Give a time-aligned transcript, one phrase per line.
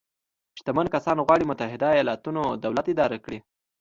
[0.59, 3.39] شتمن کسان غواړي متحده ایالتونو دولت اداره کړي.